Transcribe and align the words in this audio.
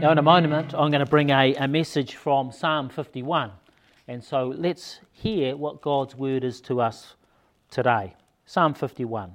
Now, 0.00 0.12
in 0.12 0.18
a 0.18 0.22
moment, 0.22 0.74
I'm 0.74 0.92
going 0.92 1.04
to 1.04 1.10
bring 1.10 1.30
a, 1.30 1.56
a 1.56 1.66
message 1.66 2.14
from 2.14 2.52
Psalm 2.52 2.88
51. 2.88 3.50
And 4.06 4.22
so 4.22 4.54
let's 4.56 5.00
hear 5.10 5.56
what 5.56 5.82
God's 5.82 6.14
word 6.14 6.44
is 6.44 6.60
to 6.62 6.80
us 6.80 7.16
today. 7.68 8.14
Psalm 8.46 8.74
51. 8.74 9.34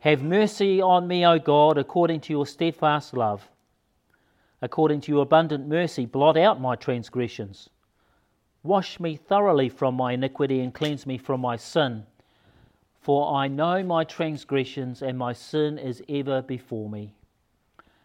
Have 0.00 0.22
mercy 0.22 0.82
on 0.82 1.08
me, 1.08 1.24
O 1.24 1.38
God, 1.38 1.78
according 1.78 2.20
to 2.20 2.32
your 2.34 2.44
steadfast 2.44 3.16
love. 3.16 3.48
According 4.60 5.00
to 5.00 5.12
your 5.12 5.22
abundant 5.22 5.66
mercy, 5.66 6.04
blot 6.04 6.36
out 6.36 6.60
my 6.60 6.76
transgressions. 6.76 7.70
Wash 8.62 9.00
me 9.00 9.16
thoroughly 9.16 9.70
from 9.70 9.94
my 9.94 10.12
iniquity 10.12 10.60
and 10.60 10.74
cleanse 10.74 11.06
me 11.06 11.16
from 11.16 11.40
my 11.40 11.56
sin. 11.56 12.04
For 13.00 13.34
I 13.34 13.48
know 13.48 13.82
my 13.82 14.04
transgressions, 14.04 15.00
and 15.00 15.16
my 15.16 15.32
sin 15.32 15.78
is 15.78 16.02
ever 16.06 16.42
before 16.42 16.90
me. 16.90 17.14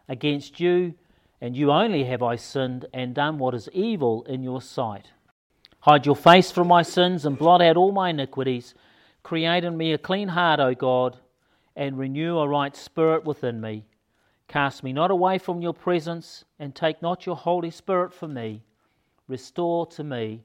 Against 0.08 0.62
you, 0.62 0.94
and 1.42 1.56
you 1.56 1.72
only 1.72 2.04
have 2.06 2.22
I 2.22 2.36
sinned 2.36 2.86
and 2.94 3.16
done 3.16 3.38
what 3.38 3.56
is 3.56 3.70
evil 3.74 4.24
in 4.24 4.44
your 4.44 4.62
sight. 4.62 5.08
Hide 5.82 6.06
your 6.06 6.16
face 6.16 6.52
from 6.52 6.68
my 6.68 6.82
sins 6.82 7.26
and 7.26 7.38
blot 7.38 7.62
out 7.62 7.78
all 7.78 7.92
my 7.92 8.10
iniquities. 8.10 8.74
Create 9.24 9.64
in 9.64 9.78
me 9.78 9.94
a 9.94 9.98
clean 9.98 10.28
heart, 10.30 10.60
O 10.60 10.74
God, 10.76 11.18
and 11.76 11.98
renew 11.98 12.38
a 12.40 12.48
right 12.48 12.76
spirit 12.76 13.24
within 13.24 13.62
me. 13.62 13.86
Cast 14.50 14.84
me 14.84 14.92
not 14.92 15.12
away 15.12 15.38
from 15.38 15.62
your 15.62 15.74
presence, 15.74 16.44
and 16.58 16.74
take 16.76 17.02
not 17.02 17.26
your 17.26 17.36
Holy 17.36 17.70
Spirit 17.70 18.14
from 18.14 18.34
me. 18.34 18.64
Restore 19.28 19.86
to 19.88 20.04
me 20.04 20.44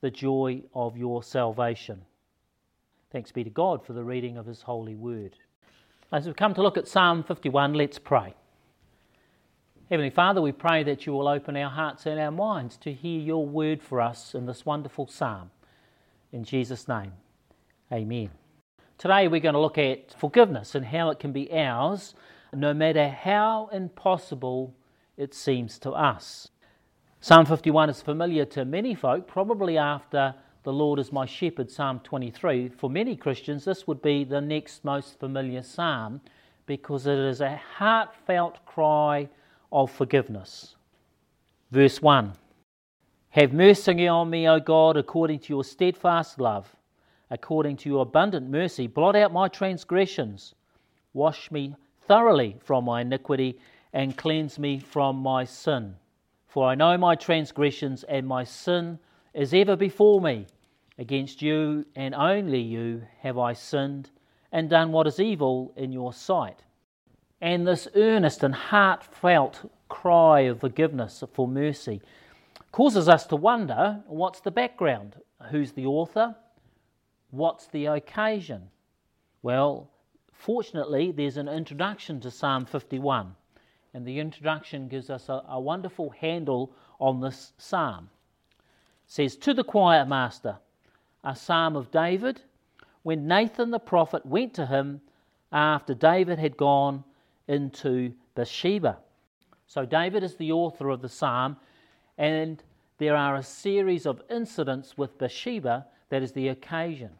the 0.00 0.10
joy 0.10 0.62
of 0.74 0.96
your 0.96 1.22
salvation. 1.22 2.02
Thanks 3.10 3.30
be 3.30 3.44
to 3.44 3.50
God 3.50 3.84
for 3.84 3.92
the 3.92 4.02
reading 4.02 4.38
of 4.38 4.46
his 4.46 4.62
holy 4.62 4.94
word. 4.94 5.36
As 6.10 6.26
we 6.26 6.32
come 6.32 6.54
to 6.54 6.62
look 6.62 6.78
at 6.78 6.88
Psalm 6.88 7.22
51, 7.22 7.74
let's 7.74 7.98
pray. 7.98 8.34
Heavenly 9.92 10.08
Father, 10.08 10.40
we 10.40 10.52
pray 10.52 10.82
that 10.84 11.04
you 11.04 11.12
will 11.12 11.28
open 11.28 11.54
our 11.54 11.68
hearts 11.68 12.06
and 12.06 12.18
our 12.18 12.30
minds 12.30 12.78
to 12.78 12.94
hear 12.94 13.20
your 13.20 13.46
word 13.46 13.82
for 13.82 14.00
us 14.00 14.34
in 14.34 14.46
this 14.46 14.64
wonderful 14.64 15.06
psalm. 15.06 15.50
In 16.32 16.44
Jesus' 16.44 16.88
name, 16.88 17.12
amen. 17.92 18.30
Today 18.96 19.28
we're 19.28 19.42
going 19.42 19.52
to 19.52 19.60
look 19.60 19.76
at 19.76 20.14
forgiveness 20.18 20.74
and 20.74 20.86
how 20.86 21.10
it 21.10 21.18
can 21.18 21.30
be 21.30 21.52
ours 21.52 22.14
no 22.54 22.72
matter 22.72 23.06
how 23.10 23.68
impossible 23.70 24.74
it 25.18 25.34
seems 25.34 25.78
to 25.80 25.90
us. 25.90 26.48
Psalm 27.20 27.44
51 27.44 27.90
is 27.90 28.00
familiar 28.00 28.46
to 28.46 28.64
many 28.64 28.94
folk, 28.94 29.28
probably 29.28 29.76
after 29.76 30.34
the 30.62 30.72
Lord 30.72 31.00
is 31.00 31.12
my 31.12 31.26
shepherd, 31.26 31.70
Psalm 31.70 32.00
23. 32.02 32.70
For 32.70 32.88
many 32.88 33.14
Christians, 33.14 33.66
this 33.66 33.86
would 33.86 34.00
be 34.00 34.24
the 34.24 34.40
next 34.40 34.86
most 34.86 35.20
familiar 35.20 35.62
psalm 35.62 36.22
because 36.64 37.06
it 37.06 37.18
is 37.18 37.42
a 37.42 37.60
heartfelt 37.76 38.64
cry 38.64 39.28
of 39.72 39.90
forgiveness. 39.90 40.76
Verse 41.70 42.00
1 42.00 42.34
Have 43.30 43.52
mercy 43.52 44.06
on 44.06 44.30
me, 44.30 44.46
O 44.46 44.60
God, 44.60 44.96
according 44.96 45.40
to 45.40 45.52
your 45.52 45.64
steadfast 45.64 46.38
love, 46.38 46.76
according 47.30 47.78
to 47.78 47.88
your 47.88 48.02
abundant 48.02 48.48
mercy. 48.48 48.86
Blot 48.86 49.16
out 49.16 49.32
my 49.32 49.48
transgressions. 49.48 50.54
Wash 51.14 51.50
me 51.50 51.74
thoroughly 52.06 52.56
from 52.60 52.84
my 52.84 53.00
iniquity 53.00 53.58
and 53.92 54.16
cleanse 54.16 54.58
me 54.58 54.78
from 54.78 55.16
my 55.16 55.44
sin. 55.44 55.96
For 56.46 56.68
I 56.68 56.74
know 56.74 56.98
my 56.98 57.14
transgressions, 57.14 58.04
and 58.04 58.26
my 58.26 58.44
sin 58.44 58.98
is 59.32 59.54
ever 59.54 59.76
before 59.76 60.20
me. 60.20 60.46
Against 60.98 61.40
you 61.40 61.86
and 61.96 62.14
only 62.14 62.60
you 62.60 63.02
have 63.20 63.38
I 63.38 63.54
sinned 63.54 64.10
and 64.52 64.68
done 64.68 64.92
what 64.92 65.06
is 65.06 65.18
evil 65.18 65.72
in 65.76 65.90
your 65.90 66.12
sight. 66.12 66.62
And 67.42 67.66
this 67.66 67.88
earnest 67.96 68.44
and 68.44 68.54
heartfelt 68.54 69.68
cry 69.88 70.42
of 70.42 70.60
forgiveness 70.60 71.24
for 71.32 71.48
mercy 71.48 72.00
causes 72.70 73.08
us 73.08 73.26
to 73.26 73.36
wonder 73.36 74.00
what's 74.06 74.40
the 74.40 74.52
background? 74.52 75.16
Who's 75.50 75.72
the 75.72 75.84
author? 75.84 76.36
What's 77.32 77.66
the 77.66 77.86
occasion? 77.86 78.70
Well, 79.42 79.90
fortunately, 80.32 81.10
there's 81.10 81.36
an 81.36 81.48
introduction 81.48 82.20
to 82.20 82.30
Psalm 82.30 82.64
51, 82.64 83.34
and 83.92 84.06
the 84.06 84.20
introduction 84.20 84.86
gives 84.86 85.10
us 85.10 85.28
a, 85.28 85.42
a 85.48 85.60
wonderful 85.60 86.10
handle 86.10 86.72
on 87.00 87.20
this 87.20 87.54
psalm. 87.58 88.08
It 88.60 89.10
says, 89.10 89.36
To 89.38 89.52
the 89.52 89.64
choir 89.64 90.06
master, 90.06 90.58
a 91.24 91.34
psalm 91.34 91.74
of 91.74 91.90
David, 91.90 92.40
when 93.02 93.26
Nathan 93.26 93.72
the 93.72 93.80
prophet 93.80 94.24
went 94.24 94.54
to 94.54 94.66
him 94.66 95.00
after 95.50 95.92
David 95.92 96.38
had 96.38 96.56
gone 96.56 97.02
into 97.48 98.12
Bathsheba. 98.34 98.98
So, 99.66 99.84
David 99.84 100.22
is 100.22 100.36
the 100.36 100.52
author 100.52 100.90
of 100.90 101.00
the 101.00 101.08
psalm, 101.08 101.56
and 102.18 102.62
there 102.98 103.16
are 103.16 103.36
a 103.36 103.42
series 103.42 104.06
of 104.06 104.22
incidents 104.30 104.98
with 104.98 105.18
Bathsheba 105.18 105.86
that 106.10 106.22
is 106.22 106.32
the 106.32 106.48
occasion. 106.48 107.10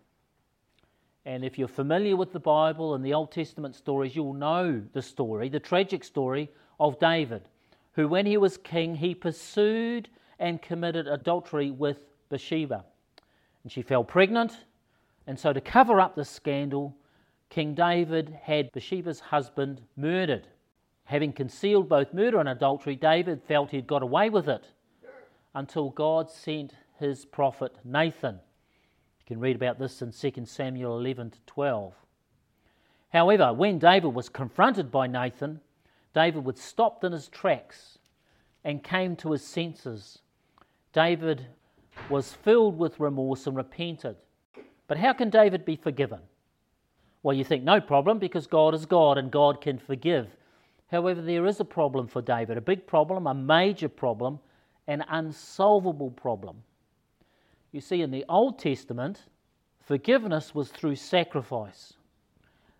And 1.24 1.44
if 1.44 1.58
you're 1.58 1.68
familiar 1.68 2.16
with 2.16 2.32
the 2.32 2.40
Bible 2.40 2.94
and 2.94 3.04
the 3.04 3.14
Old 3.14 3.30
Testament 3.30 3.74
stories, 3.74 4.16
you'll 4.16 4.34
know 4.34 4.82
the 4.92 5.02
story, 5.02 5.48
the 5.48 5.60
tragic 5.60 6.02
story 6.04 6.50
of 6.80 6.98
David, 6.98 7.48
who, 7.92 8.08
when 8.08 8.26
he 8.26 8.36
was 8.36 8.56
king, 8.56 8.96
he 8.96 9.14
pursued 9.14 10.08
and 10.38 10.60
committed 10.60 11.06
adultery 11.06 11.70
with 11.70 11.98
Bathsheba. 12.28 12.84
And 13.62 13.70
she 13.70 13.82
fell 13.82 14.02
pregnant, 14.02 14.64
and 15.26 15.38
so 15.38 15.52
to 15.52 15.60
cover 15.60 16.00
up 16.00 16.16
the 16.16 16.24
scandal, 16.24 16.96
King 17.52 17.74
David 17.74 18.38
had 18.44 18.72
Bathsheba's 18.72 19.20
husband 19.20 19.82
murdered. 19.94 20.48
Having 21.04 21.34
concealed 21.34 21.86
both 21.86 22.14
murder 22.14 22.40
and 22.40 22.48
adultery, 22.48 22.96
David 22.96 23.42
felt 23.42 23.72
he'd 23.72 23.86
got 23.86 24.02
away 24.02 24.30
with 24.30 24.48
it 24.48 24.68
until 25.54 25.90
God 25.90 26.30
sent 26.30 26.72
his 26.98 27.26
prophet 27.26 27.76
Nathan. 27.84 28.36
You 28.36 29.24
can 29.26 29.38
read 29.38 29.54
about 29.54 29.78
this 29.78 30.00
in 30.00 30.12
2 30.12 30.46
Samuel 30.46 30.98
11 30.98 31.32
to 31.32 31.38
12. 31.44 31.92
However, 33.10 33.52
when 33.52 33.78
David 33.78 34.14
was 34.14 34.30
confronted 34.30 34.90
by 34.90 35.06
Nathan, 35.06 35.60
David 36.14 36.46
was 36.46 36.58
stopped 36.58 37.04
in 37.04 37.12
his 37.12 37.28
tracks 37.28 37.98
and 38.64 38.82
came 38.82 39.14
to 39.16 39.32
his 39.32 39.46
senses. 39.46 40.20
David 40.94 41.48
was 42.08 42.32
filled 42.32 42.78
with 42.78 42.98
remorse 42.98 43.46
and 43.46 43.54
repented. 43.54 44.16
But 44.88 44.96
how 44.96 45.12
can 45.12 45.28
David 45.28 45.66
be 45.66 45.76
forgiven? 45.76 46.20
Well, 47.22 47.36
you 47.36 47.44
think 47.44 47.62
no 47.62 47.80
problem 47.80 48.18
because 48.18 48.46
God 48.46 48.74
is 48.74 48.86
God 48.86 49.16
and 49.16 49.30
God 49.30 49.60
can 49.60 49.78
forgive. 49.78 50.28
However, 50.90 51.22
there 51.22 51.46
is 51.46 51.60
a 51.60 51.64
problem 51.64 52.08
for 52.08 52.20
David, 52.20 52.58
a 52.58 52.60
big 52.60 52.86
problem, 52.86 53.26
a 53.26 53.34
major 53.34 53.88
problem, 53.88 54.40
an 54.86 55.04
unsolvable 55.08 56.10
problem. 56.10 56.62
You 57.70 57.80
see, 57.80 58.02
in 58.02 58.10
the 58.10 58.24
Old 58.28 58.58
Testament, 58.58 59.22
forgiveness 59.80 60.54
was 60.54 60.70
through 60.70 60.96
sacrifice 60.96 61.94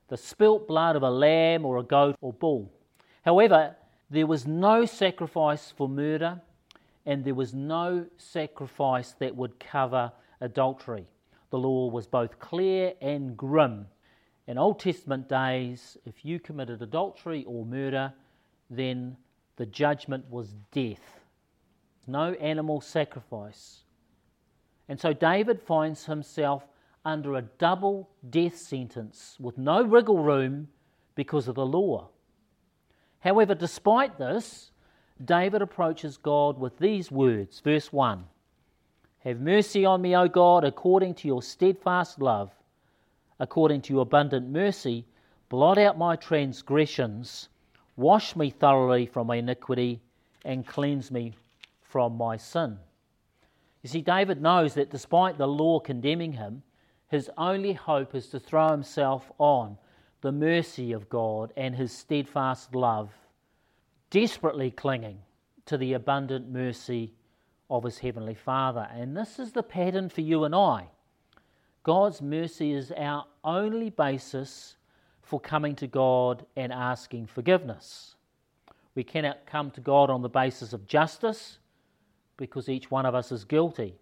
the 0.09 0.17
spilt 0.19 0.69
blood 0.69 0.95
of 0.95 1.03
a 1.03 1.11
lamb 1.11 1.65
or 1.65 1.79
a 1.79 1.83
goat 1.83 2.17
or 2.21 2.35
bull. 2.35 2.71
However, 3.25 3.75
there 4.11 4.27
was 4.27 4.47
no 4.47 4.85
sacrifice 4.85 5.73
for 5.75 5.89
murder, 5.89 6.39
and 7.07 7.25
there 7.25 7.35
was 7.35 7.55
no 7.55 8.05
sacrifice 8.19 9.13
that 9.21 9.35
would 9.35 9.59
cover 9.59 10.13
adultery. 10.43 11.07
The 11.49 11.57
law 11.57 11.89
was 11.89 12.07
both 12.07 12.39
clear 12.39 12.93
and 13.01 13.39
grim 13.39 13.87
in 14.47 14.59
Old 14.59 14.81
Testament 14.81 15.29
days, 15.29 15.97
if 16.05 16.25
you 16.25 16.41
committed 16.41 16.83
adultery 16.83 17.45
or 17.47 17.65
murder, 17.65 18.13
then 18.69 19.17
the 19.57 19.67
judgment 19.67 20.29
was 20.31 20.55
death. 20.73 21.21
No 22.07 22.33
animal 22.35 22.81
sacrifice. 22.81 23.85
And 24.89 25.01
so 25.01 25.13
David 25.13 25.63
finds 25.63 26.05
himself 26.07 26.65
under 27.05 27.37
a 27.37 27.43
double 27.43 28.11
death 28.31 28.57
sentence 28.57 29.37
with 29.39 29.59
no 29.59 29.83
wriggle 29.83 30.23
room 30.23 30.69
because 31.15 31.47
of 31.47 31.55
the 31.55 31.67
law. 31.67 32.09
However, 33.21 33.55
despite 33.55 34.19
this, 34.19 34.73
David 35.25 35.63
approaches 35.63 36.17
God 36.17 36.59
with 36.59 36.79
these 36.79 37.13
words. 37.13 37.61
Verse 37.61 37.93
1 37.93 38.25
Have 39.21 39.41
mercy 39.41 39.85
on 39.85 40.03
me, 40.03 40.17
O 40.17 40.27
God, 40.27 40.65
according 40.65 41.15
to 41.17 41.29
your 41.29 41.43
steadfast 41.43 42.21
love 42.21 42.51
according 43.39 43.83
to 43.83 43.93
your 43.93 44.03
abundant 44.03 44.49
mercy, 44.49 45.07
blot 45.49 45.79
out 45.79 45.99
my 45.99 46.17
transgressions, 46.17 47.49
wash 47.97 48.37
me 48.37 48.51
thoroughly 48.51 49.07
from 49.07 49.27
my 49.27 49.37
iniquity, 49.37 50.01
and 50.45 50.67
cleanse 50.67 51.11
me 51.11 51.35
from 51.83 52.17
my 52.17 52.37
sin. 52.37 52.79
You 53.83 53.89
see, 53.89 54.01
David 54.01 54.41
knows 54.41 54.75
that 54.75 54.91
despite 54.91 55.39
the 55.39 55.49
law 55.49 55.81
condemning 55.81 56.33
him, 56.33 56.63
his 57.09 57.31
only 57.37 57.73
hope 57.75 58.15
is 58.15 58.29
to 58.29 58.41
throw 58.41 58.71
himself 58.71 59.31
on 59.39 59.77
the 60.23 60.33
mercy 60.33 60.93
of 60.93 61.09
God 61.09 61.53
and 61.57 61.75
his 61.75 61.93
steadfast 61.93 62.75
love, 62.75 63.11
desperately 64.09 64.71
clinging 64.71 65.19
to 65.67 65.77
the 65.77 65.93
abundant 65.93 66.49
mercy 66.49 67.13
of 67.69 67.85
his 67.85 67.99
heavenly 67.99 68.35
Father. 68.35 68.89
And 68.93 69.17
this 69.17 69.39
is 69.39 69.53
the 69.53 69.63
pattern 69.63 70.09
for 70.09 70.21
you 70.21 70.45
and 70.45 70.55
I. 70.55 70.87
God's 71.83 72.23
mercy 72.23 72.73
is 72.73 72.93
our 72.97 73.27
only 73.43 73.91
basis 73.91 74.77
for 75.23 75.41
coming 75.41 75.75
to 75.77 75.87
God 75.87 76.47
and 76.57 76.73
asking 76.73 77.27
forgiveness. 77.27 78.15
We 78.95 79.03
cannot 79.03 79.47
come 79.47 79.71
to 79.73 79.81
God 79.81 80.11
on 80.11 80.23
the 80.23 80.29
basis 80.29 80.73
of 80.73 80.87
justice 80.87 81.59
because 82.37 82.69
each 82.69 82.91
one 82.91 83.07
of 83.07 83.15
us 83.15 83.33
is 83.33 83.45
guilty. 83.45 83.95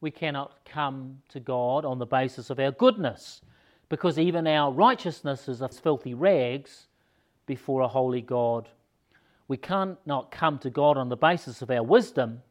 We 0.00 0.10
cannot 0.10 0.64
come 0.64 1.18
to 1.30 1.40
God 1.40 1.84
on 1.84 1.98
the 1.98 2.06
basis 2.06 2.50
of 2.50 2.60
our 2.60 2.70
goodness 2.70 3.40
because 3.88 4.18
even 4.18 4.46
our 4.46 4.72
righteousness 4.72 5.48
is 5.48 5.62
as 5.62 5.78
filthy 5.78 6.14
rags 6.14 6.86
before 7.46 7.80
a 7.80 7.88
holy 7.88 8.22
God. 8.22 8.68
We 9.48 9.56
cannot 9.56 10.30
come 10.30 10.58
to 10.58 10.70
God 10.70 10.96
on 10.96 11.08
the 11.08 11.16
basis 11.16 11.60
of 11.60 11.70
our 11.70 11.82
wisdom 11.82 12.42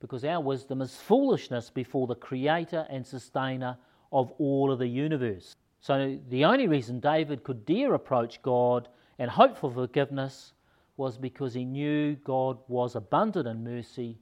because 0.00 0.24
our 0.24 0.40
wisdom 0.40 0.82
is 0.82 0.96
foolishness 0.96 1.70
before 1.70 2.06
the 2.06 2.14
creator 2.14 2.86
and 2.90 3.06
sustainer 3.06 3.76
of 4.12 4.32
all 4.38 4.70
of 4.70 4.78
the 4.78 4.86
universe. 4.86 5.54
So 5.80 6.18
the 6.28 6.44
only 6.44 6.66
reason 6.66 7.00
David 7.00 7.44
could 7.44 7.64
dare 7.64 7.94
approach 7.94 8.42
God 8.42 8.88
and 9.18 9.30
hope 9.30 9.56
for 9.56 9.70
forgiveness 9.70 10.52
was 10.96 11.16
because 11.18 11.54
he 11.54 11.64
knew 11.64 12.14
God 12.16 12.58
was 12.68 12.96
abundant 12.96 13.46
in 13.46 13.64
mercy 13.64 14.18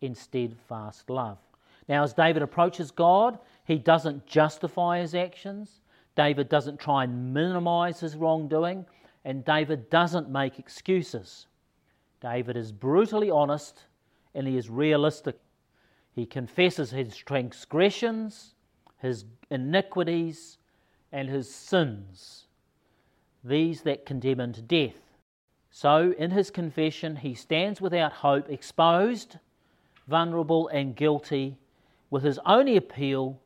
in 0.00 0.14
steadfast 0.14 1.08
love. 1.08 1.38
Now, 1.88 2.02
as 2.02 2.12
David 2.12 2.42
approaches 2.42 2.90
God, 2.90 3.38
he 3.64 3.78
doesn't 3.78 4.26
justify 4.26 5.00
his 5.00 5.14
actions. 5.14 5.80
David 6.14 6.48
doesn't 6.48 6.80
try 6.80 7.04
and 7.04 7.32
minimize 7.32 8.00
his 8.00 8.16
wrongdoing, 8.16 8.84
and 9.24 9.44
David 9.44 9.88
doesn't 9.90 10.30
make 10.30 10.58
excuses. 10.58 11.46
David 12.20 12.56
is 12.56 12.72
brutally 12.72 13.30
honest 13.30 13.84
and 14.36 14.46
he 14.46 14.56
is 14.56 14.70
realistic. 14.70 15.36
He 16.12 16.26
confesses 16.26 16.90
his 16.90 17.16
transgressions, 17.16 18.54
his 18.98 19.24
iniquities, 19.50 20.58
and 21.12 21.28
his 21.28 21.52
sins, 21.52 22.46
these 23.42 23.82
that 23.82 24.06
condemn 24.06 24.40
him 24.40 24.52
to 24.52 24.62
death. 24.62 25.00
So, 25.70 26.14
in 26.18 26.30
his 26.30 26.50
confession, 26.50 27.16
he 27.16 27.34
stands 27.34 27.80
without 27.80 28.12
hope, 28.12 28.48
exposed, 28.48 29.38
vulnerable, 30.08 30.68
and 30.68 30.96
guilty, 30.96 31.58
with 32.10 32.22
his 32.22 32.38
only 32.46 32.76
appeal 32.76 33.40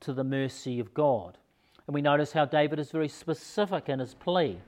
to 0.00 0.12
the 0.12 0.24
mercy 0.24 0.78
of 0.78 0.94
God. 0.94 1.38
And 1.86 1.94
we 1.94 2.02
notice 2.02 2.32
how 2.32 2.44
David 2.44 2.78
is 2.78 2.90
very 2.90 3.08
specific 3.08 3.88
in 3.88 3.98
his 3.98 4.14
plea. 4.14 4.58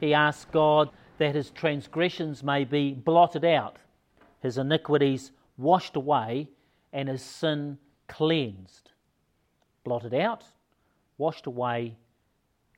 He 0.00 0.14
asks 0.14 0.46
God 0.46 0.90
that 1.18 1.34
his 1.34 1.50
transgressions 1.50 2.42
may 2.42 2.64
be 2.64 2.92
blotted 2.92 3.44
out, 3.44 3.78
his 4.44 4.58
iniquities 4.58 5.32
washed 5.56 5.96
away, 5.96 6.50
and 6.92 7.08
his 7.08 7.22
sin 7.22 7.78
cleansed. 8.08 8.90
Blotted 9.84 10.12
out, 10.12 10.44
washed 11.16 11.46
away, 11.46 11.96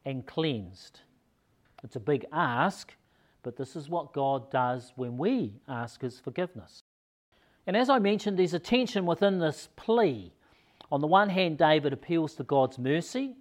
and 0.05 0.25
cleansed. 0.25 1.01
It's 1.83 1.97
a 1.97 2.01
big 2.01 2.25
ask, 2.33 2.93
but 3.43 3.57
this 3.57 3.75
is 3.75 3.89
what 3.89 4.13
God 4.13 4.49
does 4.49 4.93
when 4.95 5.19
we 5.19 5.55
ask 5.67 6.01
His 6.01 6.21
forgiveness. 6.21 6.85
And 7.67 7.77
as 7.77 7.91
I 7.91 7.99
mentioned, 7.99 8.39
there's 8.39 8.55
a 8.55 8.61
tension 8.61 9.05
within 9.05 9.41
this 9.41 9.69
plea. 9.75 10.33
On 10.93 11.01
the 11.01 11.09
one 11.09 11.31
hand, 11.31 11.59
David 11.59 11.93
appeals 11.93 12.35
to 12.37 12.45
God's 12.45 12.79
mercy, 12.79 13.35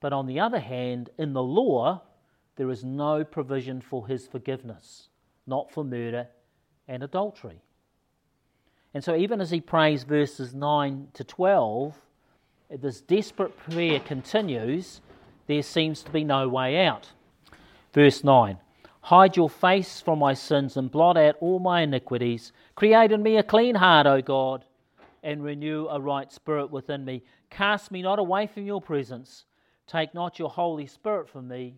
but 0.00 0.14
on 0.14 0.26
the 0.26 0.40
other 0.40 0.60
hand, 0.60 1.10
in 1.18 1.34
the 1.34 1.42
law, 1.42 2.00
there 2.56 2.70
is 2.70 2.84
no 2.84 3.22
provision 3.22 3.82
for 3.82 4.06
his 4.06 4.26
forgiveness, 4.26 5.08
not 5.46 5.70
for 5.70 5.84
murder 5.84 6.26
and 6.90 7.04
adultery. 7.04 7.62
And 8.92 9.02
so, 9.02 9.14
even 9.14 9.40
as 9.40 9.50
he 9.50 9.60
prays 9.60 10.02
verses 10.02 10.52
9 10.52 11.08
to 11.14 11.22
12, 11.22 11.96
this 12.80 13.00
desperate 13.00 13.56
prayer 13.56 14.00
continues, 14.00 15.00
there 15.46 15.62
seems 15.62 16.02
to 16.02 16.10
be 16.10 16.24
no 16.24 16.48
way 16.48 16.84
out. 16.84 17.12
Verse 17.94 18.24
9 18.24 18.58
Hide 19.02 19.36
your 19.36 19.48
face 19.48 20.00
from 20.00 20.18
my 20.18 20.34
sins 20.34 20.76
and 20.76 20.90
blot 20.90 21.16
out 21.16 21.36
all 21.40 21.60
my 21.60 21.82
iniquities. 21.82 22.52
Create 22.74 23.12
in 23.12 23.22
me 23.22 23.36
a 23.36 23.42
clean 23.44 23.76
heart, 23.76 24.06
O 24.06 24.20
God, 24.20 24.64
and 25.22 25.44
renew 25.44 25.86
a 25.86 26.00
right 26.00 26.30
spirit 26.30 26.70
within 26.70 27.04
me. 27.04 27.22
Cast 27.50 27.92
me 27.92 28.02
not 28.02 28.18
away 28.18 28.48
from 28.48 28.66
your 28.66 28.82
presence. 28.82 29.44
Take 29.86 30.12
not 30.12 30.40
your 30.40 30.50
Holy 30.50 30.86
Spirit 30.86 31.28
from 31.28 31.46
me. 31.46 31.76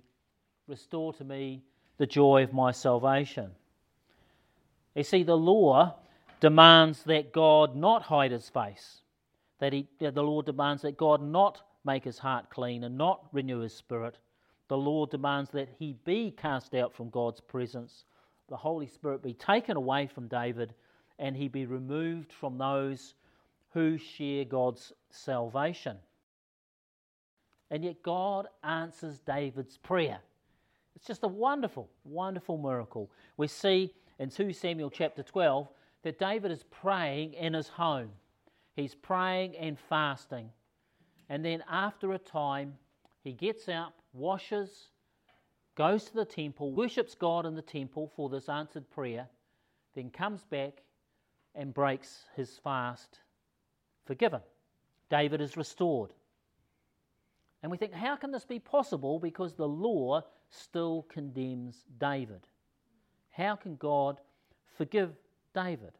Restore 0.66 1.12
to 1.14 1.24
me 1.24 1.62
the 1.98 2.06
joy 2.06 2.42
of 2.42 2.54
my 2.54 2.72
salvation. 2.72 3.50
You 4.94 5.04
see, 5.04 5.22
the 5.22 5.36
law 5.36 5.96
demands 6.40 7.04
that 7.04 7.32
God 7.32 7.76
not 7.76 8.02
hide 8.02 8.32
his 8.32 8.48
face, 8.48 9.02
that, 9.58 9.72
he, 9.72 9.88
the 9.98 10.22
law 10.22 10.42
demands 10.42 10.82
that 10.82 10.96
God 10.96 11.22
not 11.22 11.62
make 11.84 12.04
his 12.04 12.18
heart 12.18 12.50
clean 12.50 12.84
and 12.84 12.98
not 12.98 13.26
renew 13.32 13.60
his 13.60 13.74
spirit 13.74 14.18
the 14.72 14.78
law 14.78 15.04
demands 15.04 15.50
that 15.50 15.68
he 15.78 15.96
be 16.06 16.30
cast 16.30 16.74
out 16.74 16.94
from 16.94 17.10
God's 17.10 17.42
presence, 17.42 18.04
the 18.48 18.56
Holy 18.56 18.86
Spirit 18.86 19.22
be 19.22 19.34
taken 19.34 19.76
away 19.76 20.06
from 20.06 20.28
David, 20.28 20.72
and 21.18 21.36
he 21.36 21.46
be 21.46 21.66
removed 21.66 22.32
from 22.32 22.56
those 22.56 23.12
who 23.74 23.98
share 23.98 24.46
God's 24.46 24.90
salvation. 25.10 25.98
And 27.70 27.84
yet, 27.84 28.02
God 28.02 28.46
answers 28.64 29.18
David's 29.18 29.76
prayer. 29.76 30.20
It's 30.96 31.06
just 31.06 31.24
a 31.24 31.28
wonderful, 31.28 31.90
wonderful 32.04 32.56
miracle. 32.56 33.10
We 33.36 33.48
see 33.48 33.92
in 34.18 34.30
2 34.30 34.52
Samuel 34.52 34.90
chapter 34.90 35.22
12 35.22 35.68
that 36.02 36.18
David 36.18 36.50
is 36.50 36.64
praying 36.64 37.34
in 37.34 37.54
his 37.54 37.68
home. 37.68 38.10
He's 38.74 38.94
praying 38.94 39.56
and 39.56 39.78
fasting. 39.78 40.50
And 41.28 41.44
then, 41.44 41.62
after 41.70 42.12
a 42.12 42.18
time, 42.18 42.74
he 43.22 43.32
gets 43.32 43.68
up, 43.68 43.94
washes, 44.12 44.88
goes 45.74 46.04
to 46.04 46.14
the 46.14 46.24
temple, 46.24 46.72
worships 46.72 47.14
God 47.14 47.46
in 47.46 47.54
the 47.54 47.62
temple 47.62 48.12
for 48.14 48.28
this 48.28 48.48
answered 48.48 48.90
prayer, 48.90 49.28
then 49.94 50.10
comes 50.10 50.44
back 50.44 50.82
and 51.54 51.72
breaks 51.72 52.24
his 52.34 52.58
fast, 52.58 53.20
forgiven. 54.04 54.40
David 55.10 55.40
is 55.40 55.56
restored. 55.56 56.12
And 57.62 57.70
we 57.70 57.78
think, 57.78 57.92
how 57.92 58.16
can 58.16 58.32
this 58.32 58.44
be 58.44 58.58
possible? 58.58 59.18
Because 59.18 59.54
the 59.54 59.68
law 59.68 60.22
still 60.50 61.06
condemns 61.08 61.84
David. 61.98 62.46
How 63.32 63.56
can 63.56 63.76
God 63.76 64.20
forgive 64.76 65.10
David? 65.54 65.92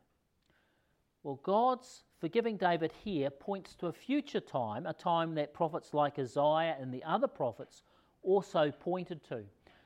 Well, 1.23 1.41
God's 1.43 2.05
forgiving 2.21 2.57
David 2.57 2.93
here 3.05 3.31
points 3.31 3.75
to 3.77 3.87
a 3.87 3.93
future 3.93 4.41
time, 4.41 4.87
a 4.87 4.93
time 4.93 5.35
that 5.35 5.55
prophets 5.55 5.95
like 5.95 6.19
Isaiah 6.19 6.77
and 6.81 6.93
the 6.93 7.05
other 7.05 7.29
prophets 7.29 7.83
also 8.23 8.71
pointed 8.71 9.23
to. 9.25 9.43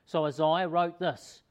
So 0.07 0.25
Isaiah 0.27 0.69
wrote 0.69 0.99
this 0.99 1.43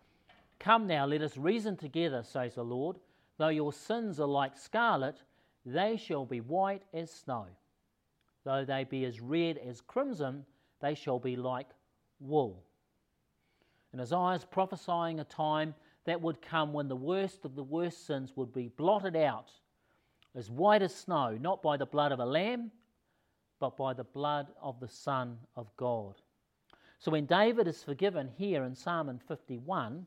Come 0.59 0.87
now, 0.87 1.05
let 1.05 1.21
us 1.21 1.37
reason 1.37 1.77
together, 1.77 2.23
says 2.23 2.55
the 2.55 2.63
Lord. 2.63 2.97
Though 3.37 3.49
your 3.49 3.73
sins 3.73 4.19
are 4.19 4.27
like 4.27 4.57
scarlet, 4.57 5.21
they 5.65 5.97
shall 5.97 6.25
be 6.25 6.39
white 6.39 6.83
as 6.93 7.11
snow. 7.11 7.47
Though 8.43 8.63
they 8.63 8.83
be 8.83 9.05
as 9.05 9.19
red 9.19 9.57
as 9.57 9.81
crimson, 9.81 10.45
they 10.79 10.95
shall 10.95 11.19
be 11.19 11.35
like 11.35 11.67
wool. 12.19 12.63
And 13.91 14.01
Isaiah 14.01 14.35
is 14.35 14.45
prophesying 14.45 15.19
a 15.19 15.23
time 15.23 15.73
that 16.05 16.21
would 16.21 16.41
come 16.41 16.73
when 16.73 16.87
the 16.87 16.95
worst 16.95 17.45
of 17.45 17.55
the 17.55 17.63
worst 17.63 18.05
sins 18.05 18.33
would 18.35 18.53
be 18.53 18.69
blotted 18.69 19.15
out 19.15 19.51
as 20.35 20.49
white 20.49 20.81
as 20.81 20.93
snow, 20.93 21.37
not 21.39 21.61
by 21.61 21.77
the 21.77 21.85
blood 21.85 22.11
of 22.11 22.19
a 22.19 22.25
lamb, 22.25 22.71
but 23.59 23.77
by 23.77 23.93
the 23.93 24.03
blood 24.03 24.47
of 24.61 24.79
the 24.79 24.87
Son 24.87 25.37
of 25.55 25.75
God. 25.77 26.15
So 26.99 27.11
when 27.11 27.25
David 27.25 27.67
is 27.67 27.83
forgiven 27.83 28.29
here 28.37 28.63
in 28.63 28.75
Psalm 28.75 29.19
51, 29.27 30.05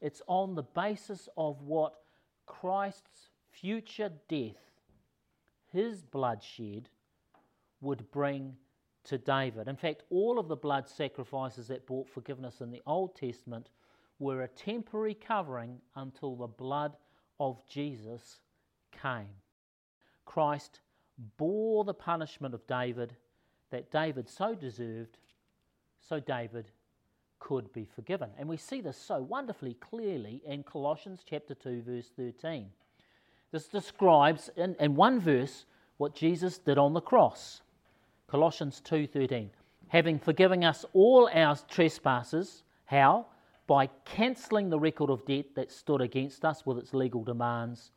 it's 0.00 0.22
on 0.26 0.54
the 0.54 0.62
basis 0.62 1.28
of 1.36 1.62
what 1.62 1.94
Christ's 2.46 3.30
future 3.50 4.10
death, 4.28 4.56
his 5.72 6.02
bloodshed, 6.02 6.88
would 7.80 8.10
bring 8.10 8.56
to 9.04 9.18
David. 9.18 9.68
In 9.68 9.76
fact, 9.76 10.02
all 10.10 10.38
of 10.38 10.48
the 10.48 10.56
blood 10.56 10.88
sacrifices 10.88 11.68
that 11.68 11.86
brought 11.86 12.08
forgiveness 12.08 12.60
in 12.60 12.70
the 12.70 12.82
Old 12.86 13.14
Testament 13.16 13.68
were 14.18 14.42
a 14.42 14.48
temporary 14.48 15.14
covering 15.14 15.78
until 15.96 16.36
the 16.36 16.46
blood 16.46 16.96
of 17.38 17.60
Jesus 17.68 18.40
came. 19.02 19.28
Christ 20.24 20.80
bore 21.36 21.84
the 21.84 21.94
punishment 21.94 22.54
of 22.54 22.66
David 22.66 23.14
that 23.70 23.90
David 23.90 24.28
so 24.28 24.54
deserved 24.54 25.18
so 26.00 26.20
David 26.20 26.70
could 27.38 27.72
be 27.72 27.84
forgiven. 27.84 28.30
And 28.38 28.48
we 28.48 28.56
see 28.56 28.80
this 28.80 28.96
so 28.96 29.22
wonderfully 29.22 29.74
clearly 29.74 30.42
in 30.46 30.62
Colossians 30.62 31.22
chapter 31.28 31.54
2 31.54 31.82
verse 31.82 32.10
13. 32.16 32.66
This 33.52 33.68
describes 33.68 34.50
in, 34.56 34.74
in 34.80 34.94
one 34.94 35.20
verse 35.20 35.64
what 35.96 36.14
Jesus 36.14 36.58
did 36.58 36.78
on 36.78 36.92
the 36.92 37.00
cross. 37.00 37.62
Colossians 38.26 38.80
2:13. 38.82 39.50
Having 39.88 40.18
forgiven 40.18 40.64
us 40.64 40.84
all 40.92 41.30
our 41.32 41.56
trespasses, 41.68 42.62
how? 42.84 43.26
By 43.68 43.88
cancelling 44.04 44.68
the 44.70 44.80
record 44.80 45.10
of 45.10 45.24
debt 45.24 45.54
that 45.54 45.70
stood 45.70 46.00
against 46.00 46.44
us 46.44 46.66
with 46.66 46.78
its 46.78 46.92
legal 46.92 47.22
demands. 47.22 47.92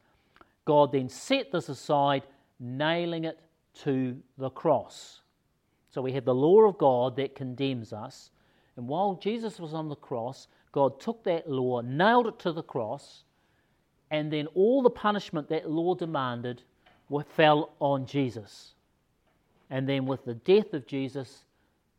God 0.65 0.91
then 0.91 1.09
set 1.09 1.51
this 1.51 1.69
aside, 1.69 2.27
nailing 2.59 3.23
it 3.23 3.39
to 3.83 4.21
the 4.37 4.51
cross. 4.51 5.21
So 5.89 6.01
we 6.01 6.11
have 6.11 6.25
the 6.25 6.35
law 6.35 6.61
of 6.67 6.77
God 6.77 7.15
that 7.15 7.33
condemns 7.35 7.91
us, 7.91 8.29
And 8.77 8.87
while 8.87 9.15
Jesus 9.15 9.59
was 9.59 9.73
on 9.73 9.89
the 9.89 9.95
cross, 9.95 10.47
God 10.71 10.99
took 10.99 11.23
that 11.25 11.49
law, 11.49 11.81
nailed 11.81 12.27
it 12.27 12.39
to 12.39 12.51
the 12.51 12.63
cross, 12.63 13.23
and 14.09 14.31
then 14.31 14.47
all 14.47 14.81
the 14.81 14.89
punishment 14.89 15.49
that 15.49 15.69
law 15.69 15.95
demanded 15.95 16.63
fell 17.35 17.71
on 17.79 18.05
Jesus. 18.05 18.73
And 19.69 19.87
then 19.87 20.05
with 20.05 20.23
the 20.23 20.33
death 20.33 20.73
of 20.73 20.87
Jesus, 20.87 21.43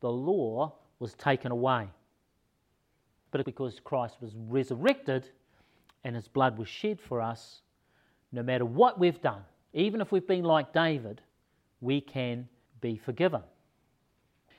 the 0.01 0.11
law 0.11 0.73
was 0.99 1.15
taken 1.15 1.53
away. 1.53 1.89
But 3.33 3.45
because 3.45 3.81
Christ 3.81 4.19
was 4.21 4.37
resurrected 4.37 5.31
and 6.05 6.15
his 6.15 6.29
blood 6.29 6.57
was 6.57 6.69
shed 6.69 7.01
for 7.01 7.21
us, 7.21 7.63
no 8.31 8.43
matter 8.43 8.65
what 8.65 9.01
we've 9.01 9.21
done, 9.21 9.43
even 9.73 10.01
if 10.01 10.13
we've 10.13 10.27
been 10.27 10.45
like 10.45 10.73
David, 10.73 11.21
we 11.81 12.01
can 12.01 12.49
be 12.81 12.97
forgiven. 12.97 13.43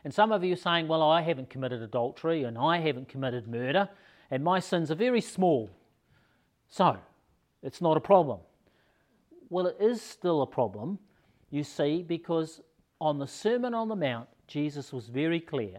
And 0.04 0.14
some 0.14 0.34
of 0.34 0.44
you 0.44 0.54
are 0.54 0.58
saying, 0.58 0.88
Well, 0.88 1.02
I 1.02 1.22
haven't 1.22 1.50
committed 1.50 1.82
adultery 1.82 2.44
and 2.44 2.58
I 2.58 2.80
haven't 2.80 3.08
committed 3.08 3.48
murder 3.48 3.88
and 4.30 4.44
my 4.44 4.60
sins 4.60 4.92
are 4.92 4.96
very 4.96 5.22
small. 5.22 5.70
So, 6.68 6.98
it's 7.62 7.82
not 7.82 7.96
a 7.96 8.02
problem. 8.02 8.40
Well, 9.50 9.68
it 9.68 9.78
is 9.80 10.02
still 10.02 10.42
a 10.42 10.48
problem, 10.48 10.98
you 11.52 11.64
see, 11.64 12.02
because 12.02 12.62
on 13.00 13.20
the 13.20 13.28
Sermon 13.28 13.76
on 13.76 13.88
the 13.88 13.96
Mount, 13.96 14.28
Jesus 14.48 14.92
was 14.92 15.08
very 15.08 15.40
clear. 15.40 15.78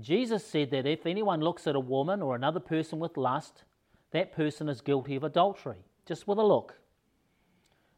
Jesus 0.00 0.44
said 0.44 0.70
that 0.70 0.86
if 0.86 1.06
anyone 1.06 1.40
looks 1.40 1.66
at 1.66 1.76
a 1.76 1.80
woman 1.80 2.22
or 2.22 2.34
another 2.34 2.60
person 2.60 2.98
with 2.98 3.16
lust, 3.16 3.62
that 4.10 4.32
person 4.32 4.68
is 4.68 4.80
guilty 4.80 5.16
of 5.16 5.24
adultery, 5.24 5.84
just 6.06 6.26
with 6.26 6.38
a 6.38 6.42
look. 6.42 6.74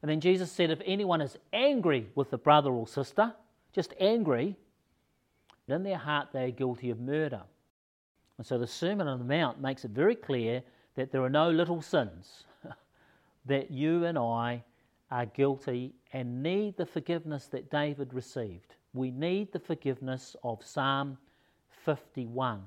And 0.02 0.10
then 0.10 0.20
Jesus 0.20 0.52
said, 0.52 0.70
if 0.70 0.80
anyone 0.84 1.20
is 1.20 1.36
angry 1.52 2.08
with 2.14 2.30
the 2.30 2.38
brother 2.38 2.70
or 2.70 2.86
sister, 2.86 3.34
just 3.72 3.94
angry, 3.98 4.56
in 5.66 5.82
their 5.82 5.98
heart 5.98 6.28
they 6.32 6.44
are 6.44 6.50
guilty 6.50 6.90
of 6.90 7.00
murder. 7.00 7.42
And 8.36 8.46
so 8.46 8.58
the 8.58 8.66
Sermon 8.66 9.08
on 9.08 9.18
the 9.18 9.24
Mount 9.24 9.60
makes 9.60 9.84
it 9.84 9.90
very 9.90 10.14
clear 10.14 10.62
that 10.94 11.10
there 11.10 11.22
are 11.22 11.30
no 11.30 11.50
little 11.50 11.82
sins, 11.82 12.44
that 13.46 13.70
you 13.70 14.04
and 14.04 14.16
I 14.16 14.62
are 15.10 15.26
guilty 15.26 15.94
and 16.12 16.42
need 16.42 16.76
the 16.76 16.86
forgiveness 16.86 17.46
that 17.46 17.70
David 17.70 18.14
received. 18.14 18.74
We 18.94 19.10
need 19.10 19.52
the 19.52 19.58
forgiveness 19.58 20.36
of 20.44 20.64
Psalm 20.64 21.18
51. 21.88 22.66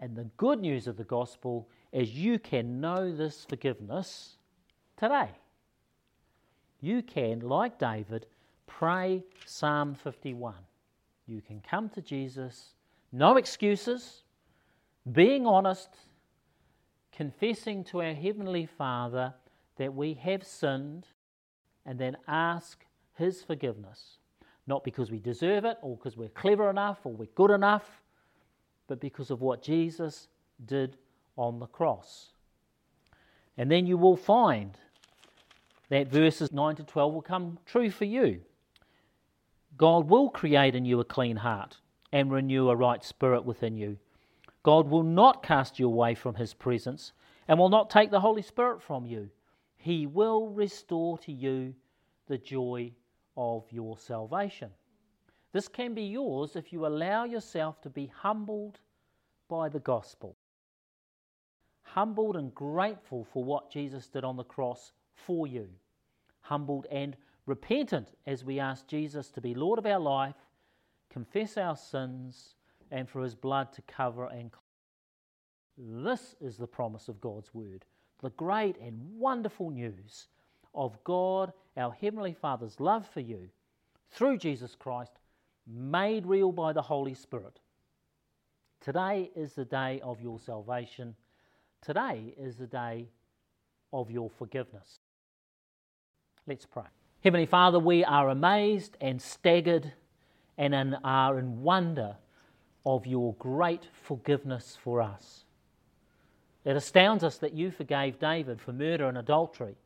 And 0.00 0.16
the 0.16 0.24
good 0.38 0.58
news 0.58 0.86
of 0.86 0.96
the 0.96 1.04
gospel 1.04 1.68
is 1.92 2.14
you 2.14 2.38
can 2.38 2.80
know 2.80 3.14
this 3.14 3.44
forgiveness 3.46 4.38
today. 4.96 5.28
You 6.80 7.02
can, 7.02 7.40
like 7.40 7.78
David, 7.78 8.24
pray 8.66 9.22
Psalm 9.44 9.94
51. 9.94 10.54
You 11.26 11.42
can 11.42 11.60
come 11.68 11.90
to 11.90 12.00
Jesus, 12.00 12.70
no 13.12 13.36
excuses, 13.36 14.22
being 15.12 15.46
honest, 15.46 15.90
confessing 17.12 17.84
to 17.84 18.00
our 18.00 18.14
Heavenly 18.14 18.64
Father 18.64 19.34
that 19.76 19.92
we 19.92 20.14
have 20.14 20.44
sinned, 20.44 21.08
and 21.84 21.98
then 21.98 22.16
ask 22.26 22.86
His 23.18 23.42
forgiveness. 23.42 24.16
Not 24.66 24.82
because 24.82 25.10
we 25.10 25.18
deserve 25.18 25.66
it 25.66 25.76
or 25.82 25.98
because 25.98 26.16
we're 26.16 26.30
clever 26.30 26.70
enough 26.70 27.00
or 27.04 27.12
we're 27.12 27.28
good 27.34 27.50
enough, 27.50 28.00
but 28.86 29.00
because 29.00 29.30
of 29.30 29.40
what 29.40 29.62
Jesus 29.62 30.28
did 30.64 30.96
on 31.36 31.58
the 31.58 31.66
cross. 31.66 32.30
And 33.56 33.70
then 33.70 33.86
you 33.86 33.96
will 33.96 34.16
find 34.16 34.76
that 35.88 36.08
verses 36.08 36.52
9 36.52 36.76
to 36.76 36.82
12 36.82 37.14
will 37.14 37.22
come 37.22 37.58
true 37.66 37.90
for 37.90 38.04
you. 38.04 38.40
God 39.76 40.08
will 40.08 40.28
create 40.28 40.74
in 40.74 40.84
you 40.84 41.00
a 41.00 41.04
clean 41.04 41.36
heart 41.36 41.78
and 42.12 42.30
renew 42.30 42.68
a 42.68 42.76
right 42.76 43.02
spirit 43.04 43.44
within 43.44 43.76
you. 43.76 43.98
God 44.62 44.88
will 44.88 45.02
not 45.02 45.42
cast 45.42 45.78
you 45.78 45.86
away 45.86 46.14
from 46.14 46.36
his 46.36 46.54
presence 46.54 47.12
and 47.48 47.58
will 47.58 47.68
not 47.68 47.90
take 47.90 48.10
the 48.10 48.20
Holy 48.20 48.42
Spirit 48.42 48.82
from 48.82 49.04
you. 49.04 49.30
He 49.76 50.06
will 50.06 50.48
restore 50.48 51.18
to 51.18 51.32
you 51.32 51.74
the 52.26 52.38
joy 52.38 52.92
of 53.36 53.64
your 53.70 53.98
salvation. 53.98 54.70
This 55.54 55.68
can 55.68 55.94
be 55.94 56.02
yours 56.02 56.56
if 56.56 56.72
you 56.72 56.84
allow 56.84 57.22
yourself 57.22 57.80
to 57.82 57.88
be 57.88 58.10
humbled 58.12 58.80
by 59.48 59.68
the 59.68 59.78
gospel. 59.78 60.34
Humbled 61.84 62.34
and 62.34 62.52
grateful 62.52 63.24
for 63.32 63.44
what 63.44 63.70
Jesus 63.70 64.08
did 64.08 64.24
on 64.24 64.36
the 64.36 64.42
cross 64.42 64.90
for 65.14 65.46
you. 65.46 65.68
Humbled 66.40 66.88
and 66.90 67.16
repentant 67.46 68.08
as 68.26 68.44
we 68.44 68.58
ask 68.58 68.88
Jesus 68.88 69.30
to 69.30 69.40
be 69.40 69.54
Lord 69.54 69.78
of 69.78 69.86
our 69.86 70.00
life, 70.00 70.34
confess 71.08 71.56
our 71.56 71.76
sins, 71.76 72.56
and 72.90 73.08
for 73.08 73.22
his 73.22 73.36
blood 73.36 73.72
to 73.74 73.82
cover 73.82 74.26
and 74.26 74.50
cleanse. 74.50 76.04
This 76.04 76.34
is 76.40 76.56
the 76.56 76.66
promise 76.66 77.06
of 77.08 77.20
God's 77.20 77.54
word, 77.54 77.84
the 78.22 78.30
great 78.30 78.76
and 78.78 78.98
wonderful 79.20 79.70
news 79.70 80.26
of 80.74 80.98
God, 81.04 81.52
our 81.76 81.92
Heavenly 81.92 82.32
Father's 82.32 82.80
love 82.80 83.06
for 83.06 83.20
you 83.20 83.50
through 84.10 84.38
Jesus 84.38 84.74
Christ, 84.74 85.12
made 85.66 86.26
real 86.26 86.52
by 86.52 86.72
the 86.72 86.82
Holy 86.82 87.14
Spirit. 87.14 87.60
Today 88.80 89.30
is 89.34 89.54
the 89.54 89.64
day 89.64 90.00
of 90.02 90.20
your 90.20 90.38
salvation. 90.38 91.14
Today 91.80 92.34
is 92.38 92.56
the 92.56 92.66
day 92.66 93.08
of 93.92 94.10
your 94.10 94.30
forgiveness. 94.30 94.98
Let's 96.46 96.66
pray. 96.66 96.84
Heavenly 97.22 97.46
Father, 97.46 97.78
we 97.78 98.04
are 98.04 98.28
amazed 98.28 98.96
and 99.00 99.22
staggered 99.22 99.92
and 100.58 100.96
are 101.02 101.38
in 101.38 101.62
wonder 101.62 102.16
of 102.84 103.06
your 103.06 103.34
great 103.34 103.88
forgiveness 104.02 104.76
for 104.82 105.00
us. 105.00 105.44
It 106.64 106.76
astounds 106.76 107.24
us 107.24 107.38
that 107.38 107.54
you 107.54 107.70
forgave 107.70 108.18
David 108.18 108.60
for 108.60 108.72
murder 108.72 109.08
and 109.08 109.18
adultery. 109.18 109.76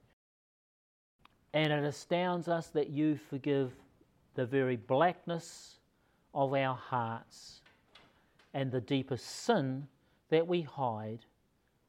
And 1.52 1.72
it 1.72 1.84
astounds 1.84 2.48
us 2.48 2.68
that 2.68 2.90
you 2.90 3.18
forgive 3.30 3.72
the 4.38 4.46
very 4.46 4.76
blackness 4.76 5.80
of 6.32 6.54
our 6.54 6.76
hearts 6.76 7.60
and 8.54 8.70
the 8.70 8.80
deepest 8.80 9.26
sin 9.26 9.84
that 10.30 10.46
we 10.46 10.62
hide 10.62 11.18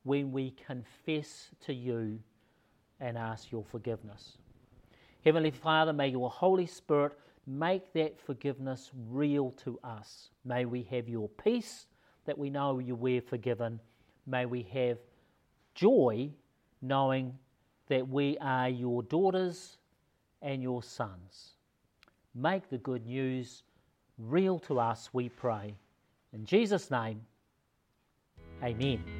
when 0.01 0.31
we 0.31 0.49
confess 0.65 1.49
to 1.63 1.75
you 1.75 2.17
and 2.99 3.19
ask 3.19 3.51
your 3.51 3.63
forgiveness. 3.63 4.39
Heavenly 5.23 5.51
Father, 5.51 5.93
may 5.93 6.07
your 6.07 6.31
Holy 6.31 6.65
Spirit 6.65 7.19
make 7.45 7.93
that 7.93 8.19
forgiveness 8.19 8.89
real 9.11 9.51
to 9.63 9.79
us. 9.83 10.31
May 10.43 10.65
we 10.65 10.81
have 10.89 11.07
your 11.07 11.29
peace 11.29 11.85
that 12.25 12.35
we 12.35 12.49
know 12.49 12.79
you 12.79 12.95
we're 12.95 13.21
forgiven. 13.21 13.79
May 14.25 14.47
we 14.47 14.63
have 14.73 14.97
joy 15.75 16.31
knowing 16.81 17.37
that 17.89 18.09
we 18.09 18.39
are 18.41 18.69
your 18.69 19.03
daughters 19.03 19.77
and 20.41 20.63
your 20.63 20.81
sons. 20.81 21.51
Make 22.35 22.69
the 22.69 22.77
good 22.77 23.05
news 23.05 23.63
real 24.17 24.59
to 24.59 24.79
us, 24.79 25.09
we 25.13 25.29
pray. 25.29 25.75
In 26.33 26.45
Jesus' 26.45 26.91
name, 26.91 27.21
amen. 28.63 29.18